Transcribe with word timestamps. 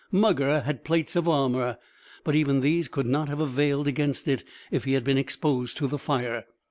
Mugger 0.09 0.61
had 0.61 0.83
plates 0.83 1.15
of 1.15 1.27
armour, 1.27 1.77
but 2.23 2.33
even 2.33 2.61
these 2.61 2.87
could 2.87 3.05
not 3.05 3.29
have 3.29 3.39
availed 3.39 3.85
against 3.85 4.27
it 4.27 4.43
if 4.71 4.83
he 4.85 4.93
had 4.93 5.03
been 5.03 5.19
exposed 5.19 5.77
to 5.77 5.85
the 5.85 5.99
fire. 5.99 6.47